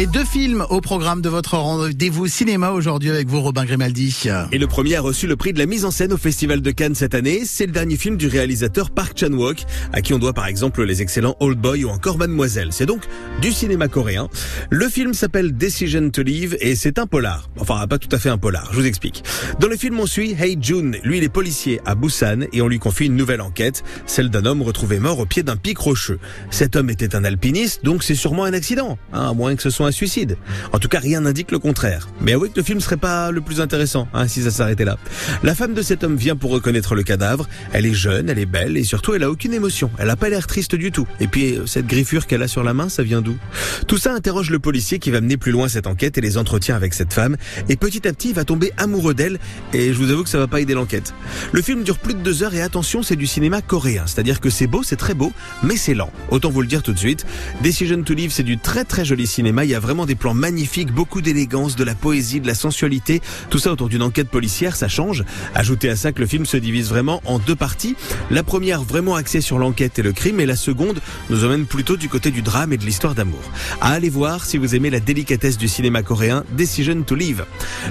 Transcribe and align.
Et 0.00 0.06
deux 0.06 0.24
films 0.24 0.64
au 0.70 0.80
programme 0.80 1.20
de 1.20 1.28
votre 1.28 1.58
rendez-vous 1.58 2.26
cinéma 2.26 2.70
aujourd'hui 2.70 3.10
avec 3.10 3.28
vous, 3.28 3.42
Robin 3.42 3.66
Grimaldi. 3.66 4.30
Et 4.50 4.56
le 4.56 4.66
premier 4.66 4.96
a 4.96 5.02
reçu 5.02 5.26
le 5.26 5.36
prix 5.36 5.52
de 5.52 5.58
la 5.58 5.66
mise 5.66 5.84
en 5.84 5.90
scène 5.90 6.14
au 6.14 6.16
Festival 6.16 6.62
de 6.62 6.70
Cannes 6.70 6.94
cette 6.94 7.14
année. 7.14 7.42
C'est 7.44 7.66
le 7.66 7.72
dernier 7.72 7.98
film 7.98 8.16
du 8.16 8.26
réalisateur 8.26 8.92
Park 8.92 9.18
Chan-wook, 9.18 9.66
à 9.92 10.00
qui 10.00 10.14
on 10.14 10.18
doit 10.18 10.32
par 10.32 10.46
exemple 10.46 10.84
les 10.84 11.02
excellents 11.02 11.36
Old 11.38 11.58
Boy 11.58 11.84
ou 11.84 11.90
encore 11.90 12.16
Mademoiselle. 12.16 12.68
C'est 12.70 12.86
donc 12.86 13.02
du 13.42 13.52
cinéma 13.52 13.88
coréen. 13.88 14.30
Le 14.70 14.88
film 14.88 15.12
s'appelle 15.12 15.54
Decision 15.54 16.08
to 16.08 16.22
Leave 16.22 16.56
et 16.60 16.76
c'est 16.76 16.98
un 16.98 17.06
polar. 17.06 17.50
Enfin, 17.58 17.86
pas 17.86 17.98
tout 17.98 18.08
à 18.12 18.18
fait 18.18 18.30
un 18.30 18.38
polar, 18.38 18.70
je 18.72 18.80
vous 18.80 18.86
explique. 18.86 19.22
Dans 19.58 19.68
le 19.68 19.76
film, 19.76 20.00
on 20.00 20.06
suit 20.06 20.34
Hei 20.40 20.56
Jun. 20.58 20.92
Lui, 21.04 21.18
il 21.18 21.24
est 21.24 21.28
policier 21.28 21.78
à 21.84 21.94
Busan 21.94 22.46
et 22.54 22.62
on 22.62 22.68
lui 22.68 22.78
confie 22.78 23.04
une 23.04 23.16
nouvelle 23.16 23.42
enquête, 23.42 23.84
celle 24.06 24.30
d'un 24.30 24.46
homme 24.46 24.62
retrouvé 24.62 24.98
mort 24.98 25.18
au 25.18 25.26
pied 25.26 25.42
d'un 25.42 25.56
pic 25.56 25.76
rocheux. 25.76 26.18
Cet 26.48 26.74
homme 26.74 26.88
était 26.88 27.14
un 27.14 27.24
alpiniste, 27.24 27.84
donc 27.84 28.02
c'est 28.02 28.14
sûrement 28.14 28.44
un 28.44 28.54
accident, 28.54 28.96
hein, 29.12 29.28
à 29.28 29.34
moins 29.34 29.54
que 29.56 29.62
ce 29.62 29.68
soit 29.68 29.88
un 29.88 29.89
suicide. 29.92 30.36
En 30.72 30.78
tout 30.78 30.88
cas, 30.88 30.98
rien 30.98 31.20
n'indique 31.20 31.50
le 31.50 31.58
contraire. 31.58 32.08
Mais 32.20 32.32
avouez 32.32 32.50
que 32.50 32.56
le 32.56 32.62
film 32.62 32.80
serait 32.80 32.96
pas 32.96 33.30
le 33.30 33.40
plus 33.40 33.60
intéressant, 33.60 34.08
hein, 34.14 34.28
si 34.28 34.42
ça 34.42 34.50
s'arrêtait 34.50 34.84
là. 34.84 34.98
La 35.42 35.54
femme 35.54 35.74
de 35.74 35.82
cet 35.82 36.04
homme 36.04 36.16
vient 36.16 36.36
pour 36.36 36.50
reconnaître 36.50 36.94
le 36.94 37.02
cadavre. 37.02 37.48
Elle 37.72 37.86
est 37.86 37.94
jeune, 37.94 38.28
elle 38.28 38.38
est 38.38 38.46
belle 38.46 38.76
et 38.76 38.84
surtout 38.84 39.14
elle 39.14 39.22
a 39.22 39.30
aucune 39.30 39.54
émotion. 39.54 39.90
Elle 39.98 40.10
a 40.10 40.16
pas 40.16 40.28
l'air 40.28 40.46
triste 40.46 40.74
du 40.74 40.92
tout. 40.92 41.06
Et 41.20 41.26
puis 41.26 41.56
euh, 41.56 41.66
cette 41.66 41.86
griffure 41.86 42.26
qu'elle 42.26 42.42
a 42.42 42.48
sur 42.48 42.62
la 42.62 42.74
main, 42.74 42.88
ça 42.88 43.02
vient 43.02 43.22
d'où? 43.22 43.36
Tout 43.86 43.98
ça 43.98 44.14
interroge 44.14 44.50
le 44.50 44.58
policier 44.58 44.98
qui 44.98 45.10
va 45.10 45.20
mener 45.20 45.36
plus 45.36 45.52
loin 45.52 45.68
cette 45.68 45.86
enquête 45.86 46.18
et 46.18 46.20
les 46.20 46.38
entretiens 46.38 46.76
avec 46.76 46.94
cette 46.94 47.12
femme. 47.12 47.36
Et 47.68 47.76
petit 47.76 48.06
à 48.06 48.12
petit, 48.12 48.30
il 48.30 48.34
va 48.34 48.44
tomber 48.44 48.72
amoureux 48.76 49.14
d'elle. 49.14 49.38
Et 49.72 49.92
je 49.92 49.98
vous 49.98 50.10
avoue 50.10 50.24
que 50.24 50.28
ça 50.28 50.38
va 50.38 50.46
pas 50.46 50.60
aider 50.60 50.74
l'enquête. 50.74 51.14
Le 51.52 51.62
film 51.62 51.82
dure 51.82 51.98
plus 51.98 52.14
de 52.14 52.20
deux 52.20 52.42
heures 52.42 52.54
et 52.54 52.62
attention, 52.62 53.02
c'est 53.02 53.16
du 53.16 53.26
cinéma 53.26 53.62
coréen. 53.62 54.04
C'est-à-dire 54.06 54.40
que 54.40 54.50
c'est 54.50 54.66
beau, 54.66 54.82
c'est 54.82 54.96
très 54.96 55.14
beau, 55.14 55.32
mais 55.62 55.76
c'est 55.76 55.94
lent. 55.94 56.12
Autant 56.30 56.50
vous 56.50 56.60
le 56.60 56.66
dire 56.66 56.82
tout 56.82 56.92
de 56.92 56.98
suite. 56.98 57.26
Decision 57.62 58.02
to 58.02 58.14
Live, 58.14 58.30
c'est 58.32 58.42
du 58.42 58.58
très 58.58 58.84
très 58.84 59.04
joli 59.04 59.26
cinéma. 59.26 59.64
Vraiment 59.80 60.06
des 60.06 60.14
plans 60.14 60.34
magnifiques, 60.34 60.92
beaucoup 60.92 61.20
d'élégance, 61.20 61.76
de 61.76 61.84
la 61.84 61.94
poésie, 61.94 62.40
de 62.40 62.46
la 62.46 62.54
sensualité. 62.54 63.20
Tout 63.50 63.58
ça 63.58 63.72
autour 63.72 63.88
d'une 63.88 64.02
enquête 64.02 64.28
policière, 64.28 64.76
ça 64.76 64.88
change. 64.88 65.24
Ajoutez 65.54 65.88
à 65.88 65.96
ça 65.96 66.12
que 66.12 66.20
le 66.20 66.26
film 66.26 66.46
se 66.46 66.56
divise 66.56 66.88
vraiment 66.88 67.20
en 67.24 67.38
deux 67.38 67.56
parties. 67.56 67.96
La 68.30 68.42
première 68.42 68.82
vraiment 68.82 69.14
axée 69.14 69.40
sur 69.40 69.58
l'enquête 69.58 69.98
et 69.98 70.02
le 70.02 70.12
crime 70.12 70.40
et 70.40 70.46
la 70.46 70.56
seconde 70.56 71.00
nous 71.28 71.44
emmène 71.44 71.66
plutôt 71.66 71.96
du 71.96 72.08
côté 72.08 72.30
du 72.30 72.42
drame 72.42 72.72
et 72.72 72.76
de 72.76 72.84
l'histoire 72.84 73.14
d'amour. 73.14 73.40
À 73.80 73.92
aller 73.92 74.10
voir 74.10 74.44
si 74.44 74.58
vous 74.58 74.74
aimez 74.74 74.90
la 74.90 75.00
délicatesse 75.00 75.58
du 75.58 75.68
cinéma 75.68 76.02
coréen, 76.02 76.44
Decision 76.52 77.02
to 77.02 77.14
Live. 77.14 77.44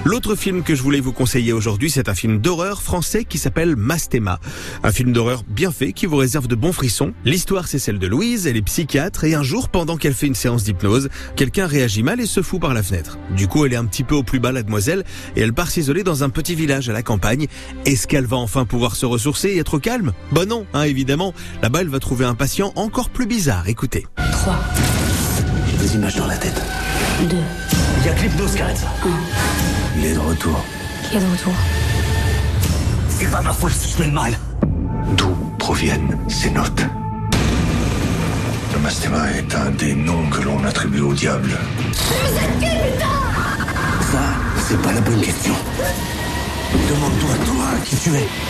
L'autre 0.04 0.34
film 0.34 0.62
que 0.62 0.74
je 0.74 0.82
voulais 0.82 1.00
vous 1.00 1.12
conseiller 1.12 1.52
aujourd'hui, 1.52 1.90
c'est 1.90 2.08
un 2.08 2.14
film 2.14 2.38
d'horreur 2.38 2.82
français 2.82 3.24
qui 3.24 3.38
s'appelle 3.38 3.76
Mastema. 3.76 4.40
Un 4.82 4.92
film 4.92 5.12
d'horreur 5.12 5.42
bien 5.48 5.72
fait 5.72 5.92
qui 5.92 6.06
vous 6.06 6.16
réserve 6.16 6.46
de 6.46 6.54
bons 6.54 6.72
frissons. 6.72 7.12
L'histoire, 7.24 7.68
c'est 7.68 7.78
celle 7.78 7.98
de 7.98 8.06
Louise, 8.06 8.46
elle 8.46 8.56
est 8.56 8.62
psychiatre 8.62 9.24
et 9.24 9.34
un 9.34 9.42
jour, 9.42 9.68
pendant 9.68 9.96
qu'elle 9.96 10.14
fait 10.14 10.26
une 10.26 10.34
séance 10.34 10.64
d'hypnose, 10.64 11.08
quelqu'un 11.36 11.66
réagit 11.80 12.02
mal 12.02 12.20
et 12.20 12.26
se 12.26 12.42
fout 12.42 12.60
par 12.60 12.74
la 12.74 12.82
fenêtre. 12.82 13.16
Du 13.34 13.48
coup, 13.48 13.64
elle 13.64 13.72
est 13.72 13.76
un 13.76 13.86
petit 13.86 14.04
peu 14.04 14.14
au 14.14 14.22
plus 14.22 14.38
bas, 14.38 14.52
la 14.52 14.62
demoiselle, 14.62 15.02
et 15.34 15.40
elle 15.40 15.54
part 15.54 15.70
s'isoler 15.70 16.02
dans 16.02 16.22
un 16.22 16.28
petit 16.28 16.54
village 16.54 16.90
à 16.90 16.92
la 16.92 17.02
campagne. 17.02 17.46
Est-ce 17.86 18.06
qu'elle 18.06 18.26
va 18.26 18.36
enfin 18.36 18.66
pouvoir 18.66 18.96
se 18.96 19.06
ressourcer 19.06 19.48
et 19.48 19.58
être 19.60 19.78
calme? 19.78 20.12
Bah 20.30 20.44
non, 20.44 20.66
hein, 20.74 20.82
évidemment. 20.82 21.32
Là-bas, 21.62 21.80
elle 21.80 21.88
va 21.88 21.98
trouver 21.98 22.26
un 22.26 22.34
patient 22.34 22.72
encore 22.76 23.08
plus 23.08 23.24
bizarre. 23.26 23.66
Écoutez. 23.66 24.06
3, 24.30 24.54
J'ai 25.70 25.78
des 25.78 25.94
images 25.94 26.16
dans 26.16 26.26
la 26.26 26.36
tête. 26.36 26.60
2, 27.30 27.36
Il 28.00 28.06
y 28.06 28.08
a 28.10 28.12
que 28.12 28.22
l'hypnose 28.24 28.54
qui 28.54 28.60
arrête 28.60 28.76
ça. 28.76 28.92
Il 29.96 30.04
est 30.04 30.14
de 30.14 30.18
retour. 30.18 30.62
qui 31.10 31.16
est 31.16 31.20
de 31.20 31.24
retour? 31.32 31.54
C'est 33.08 33.30
pas 33.30 33.40
ma 33.40 33.52
faute 33.54 33.72
si 33.72 33.90
je 33.90 33.94
fais 33.96 34.04
le 34.06 34.12
mal. 34.12 34.38
D'où 35.16 35.34
proviennent 35.58 36.18
ces 36.28 36.50
notes? 36.50 36.82
Le 38.90 38.92
mastéma 38.92 39.30
est 39.30 39.54
un 39.54 39.70
des 39.70 39.94
noms 39.94 40.28
que 40.30 40.42
l'on 40.42 40.64
attribue 40.64 40.98
au 40.98 41.14
diable. 41.14 41.56
Ça, 44.10 44.18
c'est 44.66 44.82
pas 44.82 44.92
la 44.92 45.00
bonne 45.00 45.20
question. 45.20 45.54
Demande-toi, 46.72 47.34
toi, 47.46 47.66
qui 47.84 47.94
tu 47.94 48.10
es. 48.16 48.49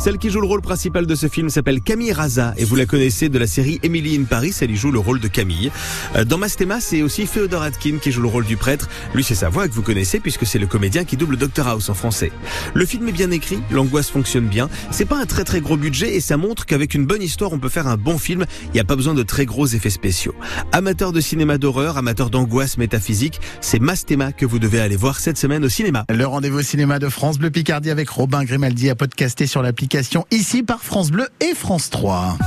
Celle 0.00 0.16
qui 0.16 0.30
joue 0.30 0.40
le 0.40 0.46
rôle 0.46 0.62
principal 0.62 1.04
de 1.04 1.14
ce 1.14 1.28
film 1.28 1.50
s'appelle 1.50 1.82
Camille 1.82 2.14
Raza 2.14 2.54
et 2.56 2.64
vous 2.64 2.74
la 2.74 2.86
connaissez 2.86 3.28
de 3.28 3.38
la 3.38 3.46
série 3.46 3.78
Emily 3.82 4.16
in 4.16 4.24
Paris, 4.24 4.54
elle 4.62 4.70
y 4.70 4.76
joue 4.76 4.90
le 4.90 4.98
rôle 4.98 5.20
de 5.20 5.28
Camille. 5.28 5.70
Euh, 6.16 6.24
Dans 6.24 6.38
Mastema, 6.38 6.80
c'est 6.80 7.02
aussi 7.02 7.26
Féodor 7.26 7.60
Atkin 7.60 7.98
qui 8.00 8.10
joue 8.10 8.22
le 8.22 8.28
rôle 8.28 8.46
du 8.46 8.56
prêtre. 8.56 8.88
Lui, 9.14 9.22
c'est 9.22 9.34
sa 9.34 9.50
voix 9.50 9.68
que 9.68 9.74
vous 9.74 9.82
connaissez 9.82 10.18
puisque 10.18 10.46
c'est 10.46 10.58
le 10.58 10.66
comédien 10.66 11.04
qui 11.04 11.18
double 11.18 11.36
Dr 11.36 11.68
House 11.68 11.90
en 11.90 11.94
français. 11.94 12.32
Le 12.72 12.86
film 12.86 13.06
est 13.10 13.12
bien 13.12 13.30
écrit, 13.30 13.58
l'angoisse 13.70 14.08
fonctionne 14.08 14.46
bien. 14.46 14.70
C'est 14.90 15.04
pas 15.04 15.18
un 15.18 15.26
très 15.26 15.44
très 15.44 15.60
gros 15.60 15.76
budget 15.76 16.14
et 16.14 16.20
ça 16.22 16.38
montre 16.38 16.64
qu'avec 16.64 16.94
une 16.94 17.04
bonne 17.04 17.22
histoire, 17.22 17.52
on 17.52 17.58
peut 17.58 17.68
faire 17.68 17.86
un 17.86 17.98
bon 17.98 18.16
film. 18.16 18.46
Il 18.68 18.72
n'y 18.72 18.80
a 18.80 18.84
pas 18.84 18.96
besoin 18.96 19.12
de 19.12 19.22
très 19.22 19.44
gros 19.44 19.66
effets 19.66 19.90
spéciaux. 19.90 20.34
Amateur 20.72 21.12
de 21.12 21.20
cinéma 21.20 21.58
d'horreur, 21.58 21.98
amateur 21.98 22.30
d'angoisse 22.30 22.78
métaphysique, 22.78 23.38
c'est 23.60 23.80
Mastema 23.80 24.32
que 24.32 24.46
vous 24.46 24.60
devez 24.60 24.80
aller 24.80 24.96
voir 24.96 25.20
cette 25.20 25.36
semaine 25.36 25.62
au 25.62 25.68
cinéma. 25.68 26.06
Le 26.08 26.26
rendez-vous 26.26 26.62
cinéma 26.62 26.98
de 26.98 27.10
France 27.10 27.38
Bleu 27.38 27.50
Picardie 27.50 27.90
avec 27.90 28.08
Robin 28.08 28.44
Grimaldi 28.44 28.88
à 28.88 28.94
podcaster 28.94 29.46
sur 29.46 29.60
l'application 29.60 29.89
ici 30.30 30.62
par 30.62 30.82
France 30.82 31.10
Bleu 31.10 31.28
et 31.40 31.54
France 31.54 31.90
3. 31.90 32.38